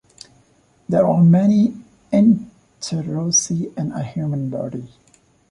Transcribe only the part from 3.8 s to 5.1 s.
a human body.